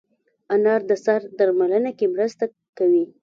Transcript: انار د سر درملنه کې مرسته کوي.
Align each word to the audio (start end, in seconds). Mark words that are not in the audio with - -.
انار 0.53 0.81
د 0.89 0.91
سر 1.05 1.19
درملنه 1.37 1.91
کې 1.97 2.05
مرسته 2.13 2.45
کوي. 2.77 3.05